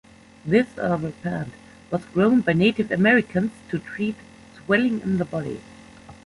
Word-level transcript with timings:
This 0.43 0.65
herbal 0.77 1.11
plant 1.21 1.53
was 1.91 2.05
grown 2.05 2.41
by 2.41 2.53
Native 2.53 2.89
Americans 2.91 3.51
to 3.69 3.77
treat 3.77 4.15
swelling 4.55 4.99
in 5.01 5.19
the 5.19 5.25
body. 5.25 5.59